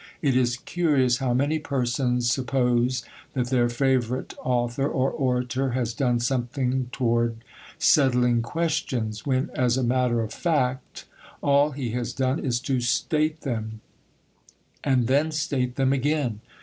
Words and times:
It 0.23 0.35
is 0.35 0.57
curious 0.57 1.17
how 1.17 1.35
many 1.35 1.59
persons 1.59 2.27
suppose 2.31 3.03
that 3.33 3.51
their 3.51 3.69
favourite 3.69 4.33
author 4.43 4.87
or 4.89 5.11
orator 5.11 5.73
has 5.73 5.93
done 5.93 6.19
something 6.19 6.89
toward 6.91 7.37
settling 7.77 8.41
questions, 8.41 9.27
when, 9.27 9.51
as 9.53 9.77
a 9.77 9.83
matter 9.83 10.21
of 10.21 10.33
fact, 10.33 11.05
all 11.43 11.69
he 11.69 11.91
has 11.91 12.13
done 12.13 12.39
is 12.39 12.59
to 12.61 12.81
state 12.81 13.41
them, 13.41 13.81
and 14.83 15.05
then 15.05 15.29
state 15.29 15.75
them 15.75 15.93
again. 15.93 16.41